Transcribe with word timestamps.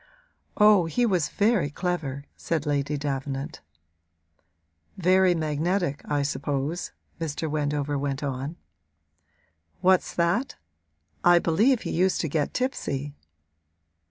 'Oh, 0.57 0.87
he 0.87 1.05
was 1.05 1.29
very 1.29 1.69
clever,' 1.69 2.23
said 2.35 2.65
Lady 2.65 2.97
Davenant. 2.97 3.61
'Very 4.97 5.35
magnetic, 5.35 6.01
I 6.05 6.23
suppose,' 6.23 6.91
Mr. 7.19 7.47
Wendover 7.47 7.99
went 7.99 8.23
on. 8.23 8.55
'What's 9.81 10.15
that? 10.15 10.55
I 11.23 11.37
believe 11.37 11.81
he 11.83 11.91
used 11.91 12.19
to 12.21 12.27
get 12.27 12.51
tipsy.' 12.51 13.13